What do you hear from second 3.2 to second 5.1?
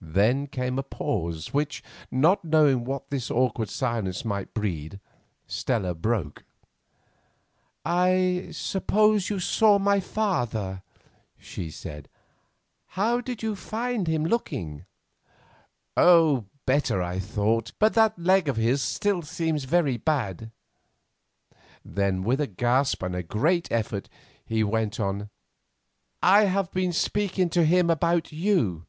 awkward silence might breed,